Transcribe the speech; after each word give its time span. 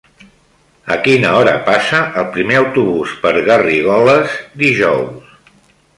A 0.95 0.97
quina 1.07 1.33
hora 1.41 1.53
passa 1.67 1.99
el 2.21 2.27
primer 2.37 2.57
autobús 2.63 3.13
per 3.27 3.35
Garrigoles 3.51 4.39
dijous? 4.67 5.33